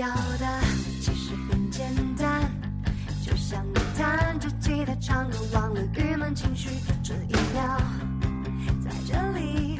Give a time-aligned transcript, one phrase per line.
[0.00, 0.06] 要
[0.38, 0.46] 的
[1.02, 2.50] 其实很简单，
[3.22, 6.70] 就像你弹着吉他唱歌，忘了郁闷情绪。
[7.02, 7.78] 这一秒，
[8.82, 9.78] 在这里，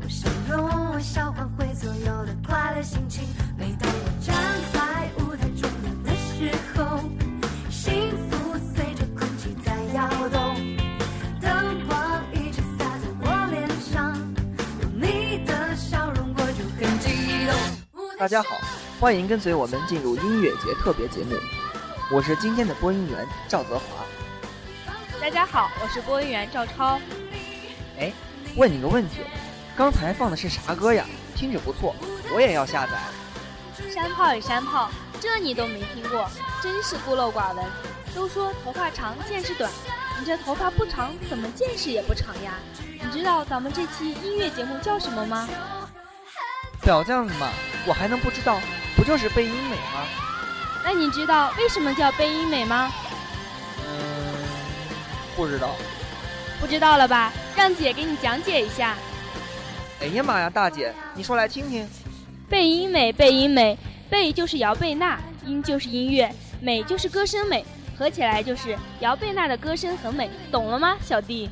[0.00, 3.24] 我想用微笑换回所有的快乐心情。
[3.58, 4.36] 每当我站
[4.72, 7.00] 在舞台中央的时候，
[7.68, 10.54] 幸福随着空气在摇动，
[11.40, 14.16] 灯光一直洒在我脸上，
[14.80, 17.52] 有你的笑容我就很激动。
[18.16, 18.63] 大家好。
[19.04, 21.36] 欢迎跟随我们进入音乐节特别节目，
[22.10, 24.02] 我是今天的播音员赵泽华。
[25.20, 26.98] 大家好，我是播音员赵超。
[28.00, 28.10] 哎，
[28.56, 29.16] 问你个问题，
[29.76, 31.04] 刚才放的是啥歌呀？
[31.36, 31.94] 听着不错，
[32.34, 33.90] 我也要下载。
[33.90, 36.26] 山炮与山炮，这你都没听过，
[36.62, 37.62] 真是孤陋寡闻。
[38.14, 39.70] 都说头发长见识短，
[40.18, 42.54] 你这头发不长，怎么见识也不长呀？
[42.88, 45.46] 你知道咱们这期音乐节目叫什么吗？
[46.80, 47.50] 表这样子嘛，
[47.86, 48.58] 我还能不知道？
[49.04, 50.06] 不就是贝音美吗？
[50.82, 52.90] 那你知道为什么叫贝音美吗？
[53.86, 54.34] 嗯，
[55.36, 55.76] 不知道。
[56.58, 57.30] 不知道了吧？
[57.54, 58.96] 让姐给你讲解一下。
[60.00, 61.86] 哎呀妈呀，大姐，你说来听听。
[62.48, 63.76] 贝音美，贝音美，
[64.08, 67.62] 贝就是姚贝娜，音就是音乐，美就是歌声美。
[67.98, 71.50] 合起来就是姚贝娜的歌声很美，懂了吗，小弟？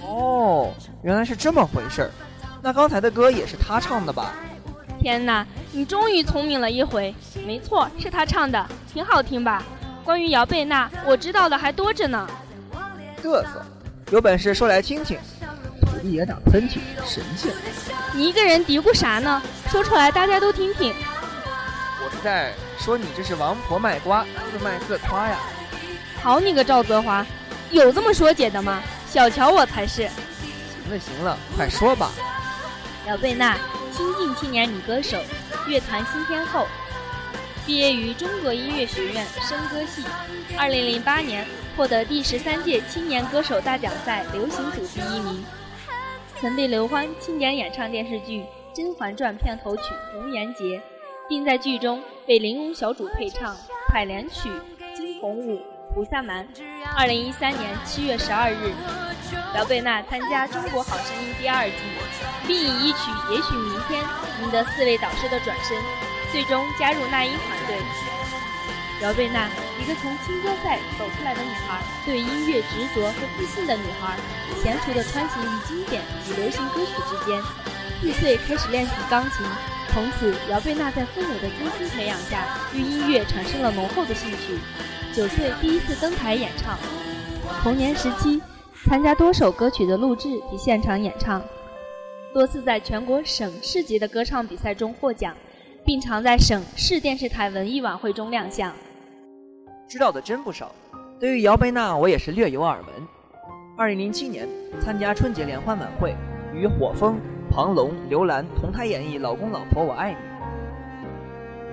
[0.00, 0.72] 哦，
[1.02, 2.10] 原来是这么回事儿。
[2.62, 4.32] 那刚才的歌也是他唱的吧？
[5.00, 7.14] 天哪，你终于聪明了一回。
[7.46, 9.62] 没错，是他唱的，挺好听吧？
[10.04, 12.28] 关于姚贝娜，我知道的还多着呢。
[13.22, 13.64] 嘚瑟，
[14.10, 15.18] 有本事说来听听。
[15.80, 17.52] 土地爷打喷嚏，神仙。
[18.12, 19.42] 你一个人嘀咕啥呢？
[19.68, 20.94] 说出来大家都听听。
[22.04, 25.38] 我是在说你这是王婆卖瓜，自卖自夸呀。
[26.22, 27.24] 好你个赵泽华，
[27.70, 28.82] 有这么说姐的吗？
[29.10, 30.02] 小瞧我才是。
[30.02, 32.10] 行了行了，快说吧。
[33.06, 33.56] 姚贝娜，
[33.98, 35.18] 新晋青年女歌手，
[35.66, 36.68] 乐坛新天后，
[37.66, 40.04] 毕业于中国音乐学院声歌系。
[40.56, 41.44] 二零零八年
[41.76, 45.44] 获得第十三届青年歌手大奖赛流行组第一名，
[46.36, 48.42] 曾被刘欢钦点演唱电视剧
[48.72, 49.82] 《甄嬛传》片头曲
[50.16, 50.78] 《无言劫》，
[51.28, 53.56] 并在剧中被玲珑小主配唱
[53.88, 54.48] 采莲曲
[54.96, 55.56] 《惊鸿舞》。
[55.92, 56.46] 菩萨蛮，
[56.96, 58.72] 二零一三年七月十二日，
[59.54, 61.76] 姚贝娜参加《中国好声音》第二季，
[62.46, 62.98] 并以一曲
[63.32, 64.04] 《也许明天》
[64.42, 65.76] 赢得四位导师的转身，
[66.30, 67.76] 最终加入那英团队。
[69.00, 69.48] 姚贝娜，
[69.80, 74.16] 一个从青歌赛走出来的女孩，对音乐执着和自信的女孩，
[74.62, 77.40] 娴熟的穿行于经典与流行歌曲之间。
[78.00, 79.46] 四岁开始练习钢琴，
[79.92, 84.58] 从此姚贝娜在父母的精心培养下，对音乐产生了浓厚的兴趣。
[85.14, 86.78] 九岁第一次登台演唱，
[87.62, 88.40] 童年时期
[88.84, 91.42] 参加多首歌曲的录制及现场演唱，
[92.32, 95.34] 多次在全国省市级的歌唱比赛中获奖，
[95.84, 98.72] 并常在省市电视台文艺晚会中亮相。
[99.88, 100.72] 知道的真不少，
[101.18, 103.08] 对于姚贝娜，我也是略有耳闻。
[103.76, 104.48] 二零零七年
[104.80, 106.14] 参加春节联欢晚会，
[106.54, 110.16] 与火风、庞龙、刘兰同台演绎《老公老婆我爱你》。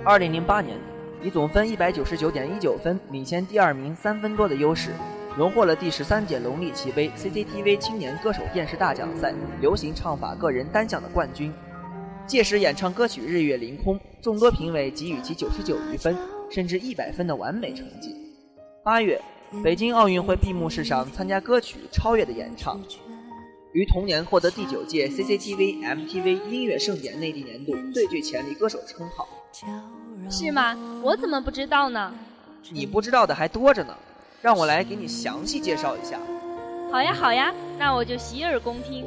[0.03, 0.75] 二零零八年。
[1.23, 4.91] 以总分一百九十九点一九分领先第二名三分多的优势，
[5.37, 11.53] 荣获了第十三届龙力奇杯 CCTV 青年歌手电视大奖赛流行唱法个人单项的冠军。
[12.25, 16.15] 届时演唱歌曲《日月凌空》，众多评委给予其九十九余分，
[16.49, 18.15] 甚至一百分的完美成绩。
[18.81, 19.21] 八月，
[19.61, 22.79] 北京奥运会闭幕式上参加歌曲《超越》的演唱，
[23.73, 29.27] 于同年获得第九届 CCTV MTV 音乐盛典内地年度最具潜力歌手称号。
[30.31, 30.77] 是吗？
[31.03, 32.13] 我怎么不知道呢？
[32.71, 33.95] 你不知道的还多着呢，
[34.45, 36.19] 让我来给你详细介绍一下。
[36.91, 39.03] 好呀，好呀，那我就洗耳恭听。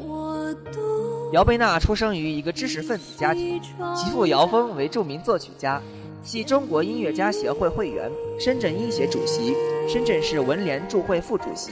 [1.31, 3.62] 姚贝娜出生于一个知识分子家庭，
[3.94, 5.81] 其父姚峰为著名作曲家，
[6.25, 9.55] 系中国音乐家协会会员、深圳音协主席、
[9.88, 11.70] 深圳市文联驻会副主席、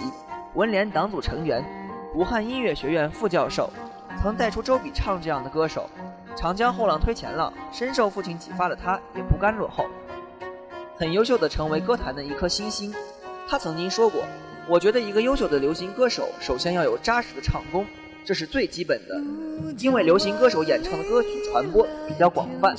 [0.55, 1.65] 文联党组成员、
[2.15, 3.69] 武汉音乐学院副教授，
[4.23, 5.91] 曾带出周笔畅这样的歌手。
[6.37, 9.87] 长江后浪推前浪，深受父亲启发的他，也不甘落后，
[10.97, 12.95] 很优秀的成为歌坛的一颗新星。
[13.49, 14.25] 他曾经说过
[14.69, 17.87] ：“我觉得一个优秀的流行歌手，首先要有扎实的唱功，
[18.25, 19.23] 这是最基本的。
[19.79, 22.75] 因为流行歌手演唱的歌曲传播比较广泛，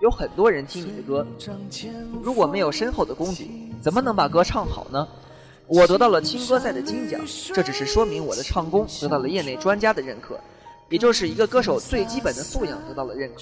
[0.00, 1.26] 有很多人听你的歌。
[2.20, 5.06] 如果没有深厚的功底，怎么能把歌唱好呢？
[5.68, 7.20] 我得到了青歌赛的金奖，
[7.54, 10.38] 这只是说明我的唱功得到了业内专家的认可。”
[10.90, 13.40] 也就是一个歌手最基本的素养得到了认可。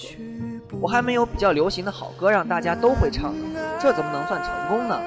[0.79, 3.35] 我还没有比较流行的好歌让大家都会唱，
[3.77, 4.97] 这怎么能算成功呢？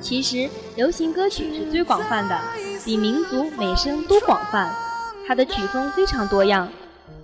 [0.00, 2.38] 其实流行歌曲是最广泛的，
[2.84, 4.72] 比民族美声都广泛，
[5.26, 6.68] 它的曲风非常多样。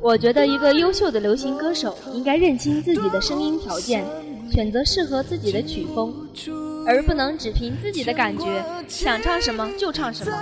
[0.00, 4.04] 我觉得一个优秀的流行歌手应该认清自己的声音条件，
[4.50, 6.12] 选择适合自己的曲风，
[6.86, 10.32] 而不能只凭自己的感觉想唱什么就唱什么。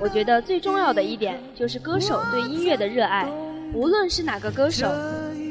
[0.00, 3.28] 我觉得最重要的一点就是歌手对音乐的热爱。
[3.74, 4.86] 无论是哪个歌手，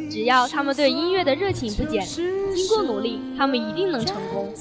[0.09, 4.53] 只要他们对音乐的热情不减，经过努力，他们一定能成功。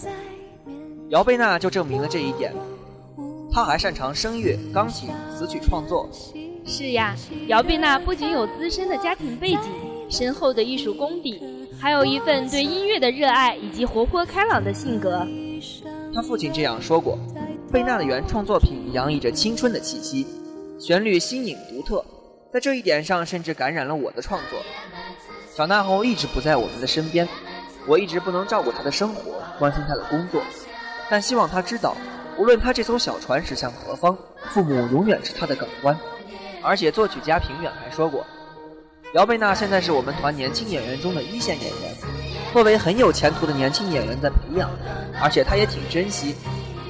[1.10, 2.52] 姚贝娜就证明了这一点，
[3.52, 6.08] 她还擅长声乐、钢琴、词曲创作。
[6.66, 7.14] 是呀，
[7.46, 9.70] 姚贝娜不仅有资深的家庭背景、
[10.10, 11.40] 深厚的艺术功底，
[11.80, 15.24] 还有一份对音乐的热爱以及活泼开朗的性格。
[16.12, 17.16] 她父亲这样说过
[17.70, 20.26] ：“贝娜的原创作品洋溢着青春的气息，
[20.80, 22.04] 旋律新颖独特，
[22.52, 24.58] 在这一点上甚至感染了我的创作。”
[25.54, 27.28] 长大后一直不在我们的身边，
[27.86, 30.42] 我一直不能照顾她的生活，关心她的工作，
[31.08, 31.96] 但希望他知道，
[32.36, 34.16] 无论他这艘小船驶向何方，
[34.50, 35.96] 父母永远是他的港湾。
[36.62, 38.26] 而且作曲家平远还说过。
[39.14, 41.94] 姚贝娜现在是我们团年轻演员中的一线演员，
[42.52, 44.68] 作为很有前途的年轻演员在培养，
[45.22, 46.34] 而且她也挺珍惜，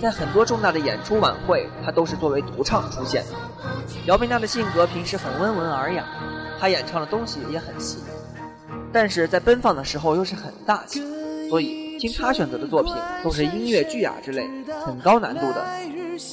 [0.00, 3.22] 在很多重大的演出晚会，她都是作为独唱出现。
[4.06, 6.04] 姚贝娜的性格平时很温文尔雅，
[6.58, 7.98] 她演唱的东西也很细，
[8.90, 11.04] 但是在奔放的时候又是很大气，
[11.50, 14.48] 所以听他选择的作品都是音乐剧啊之类，
[14.84, 15.64] 很高难度的，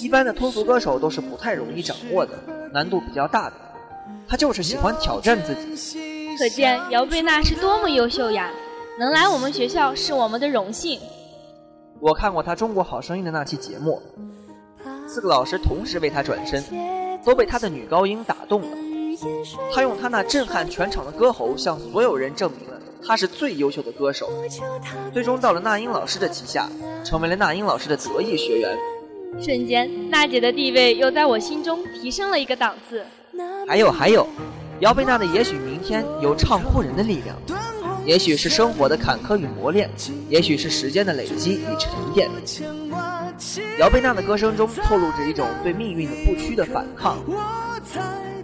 [0.02, 2.34] 一般的通俗歌手都是不太容易掌握的，
[2.72, 3.56] 难度比较大的。
[4.28, 8.50] 他就是喜欢挑战自己，可见姚贝娜是多么优秀呀！
[9.00, 11.00] 能来我们学校是我们的荣幸。
[12.00, 14.02] 我看过他《中国好声音》的那期节目，
[15.08, 16.64] 四个老师同时为他转身，
[17.24, 18.78] 都被他的女高音打动了。
[19.74, 22.73] 他用他那震撼全场的歌喉，向所有人证明了
[23.06, 24.32] 他是最优秀的歌手。
[25.14, 26.70] 最终到了那英老师的旗下，
[27.04, 28.78] 成为了那英老师的得意学员。
[29.42, 33.04] 瞬间，娜姐的地位又在我心中提升了一个档次。
[33.68, 34.28] 还有还有，
[34.80, 37.36] 姚贝娜的也许明天有唱哭人的力量，
[38.06, 39.90] 也许是生活的坎坷与磨练，
[40.30, 42.30] 也许是时间的累积与沉淀。
[43.80, 47.18] 姚贝娜的歌声中透露着一种对命运的不屈的反抗，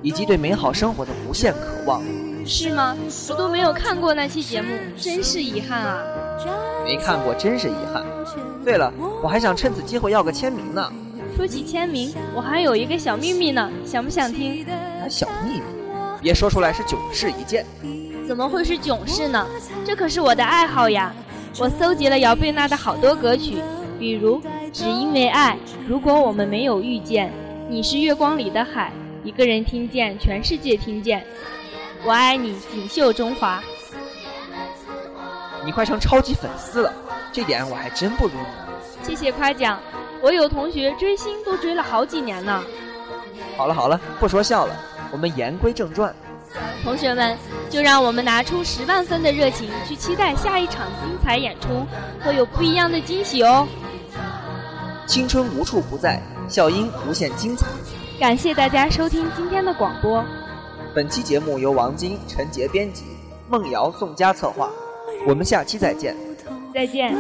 [0.02, 2.02] 以及对美好生活的无限渴望。
[2.46, 2.96] 是吗？
[3.30, 6.04] 我都没有看过那期节目，真是遗憾啊！
[6.84, 8.04] 没看过，真是遗憾。
[8.66, 8.92] 对了，
[9.24, 10.92] 我还想趁此机会要个签名呢。
[11.36, 14.66] 说起签名，我还有一个小秘密呢，想不想听？
[15.10, 15.62] 小秘密，
[16.22, 17.66] 别说出来是囧事一件。
[18.28, 19.46] 怎么会是囧事呢？
[19.86, 21.14] 这可是我的爱好呀！
[21.60, 23.58] 我搜集了姚贝娜的好多歌曲，
[23.98, 24.40] 比如
[24.72, 25.58] 《只因为爱》，
[25.88, 27.32] 如果我们没有遇见，
[27.70, 28.92] 你是月光里的海，
[29.24, 31.26] 一个人听见全世界听见，
[32.06, 33.62] 我爱你，锦绣中华。
[35.66, 36.94] 你快成超级粉丝了，
[37.32, 39.08] 这点我还真不如你。
[39.08, 39.80] 谢谢夸奖。
[40.22, 42.64] 我有同学追星都追了好几年呢。
[43.56, 44.76] 好了好了，不说笑了，
[45.12, 46.14] 我们言归正传。
[46.84, 47.38] 同学们，
[47.70, 51.86] 就让我们拿出十万分的热情去期待下一场精彩演出，
[52.22, 53.68] 会有不一样的惊喜哦。
[55.06, 57.66] 青春无处不在，笑音无限精彩。
[58.20, 60.24] 感谢大家收听今天的广播。
[60.96, 63.04] 本期节目由王晶、陈杰编辑，
[63.48, 64.72] 孟瑶、宋佳策划。
[65.28, 66.16] 我们下期再见。
[66.74, 67.14] 再见。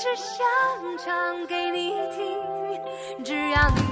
[0.00, 3.89] 只想唱给你听只要你